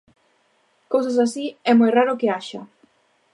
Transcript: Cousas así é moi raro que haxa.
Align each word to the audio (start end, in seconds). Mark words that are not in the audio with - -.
Cousas 0.91 1.17
así 1.25 1.45
é 1.69 1.73
moi 1.79 1.89
raro 1.97 2.17
que 2.19 2.31
haxa. 2.33 2.61